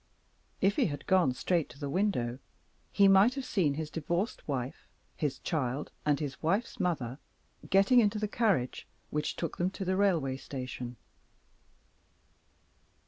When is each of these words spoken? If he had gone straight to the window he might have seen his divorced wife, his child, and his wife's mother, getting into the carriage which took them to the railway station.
If 0.61 0.77
he 0.77 0.87
had 0.87 1.05
gone 1.05 1.31
straight 1.35 1.69
to 1.69 1.79
the 1.79 1.87
window 1.87 2.39
he 2.91 3.07
might 3.07 3.35
have 3.35 3.45
seen 3.45 3.75
his 3.75 3.91
divorced 3.91 4.47
wife, 4.47 4.87
his 5.15 5.37
child, 5.37 5.91
and 6.07 6.19
his 6.19 6.41
wife's 6.41 6.79
mother, 6.79 7.19
getting 7.69 7.99
into 7.99 8.17
the 8.17 8.27
carriage 8.27 8.87
which 9.11 9.35
took 9.35 9.59
them 9.59 9.69
to 9.69 9.85
the 9.85 9.95
railway 9.95 10.37
station. 10.37 10.95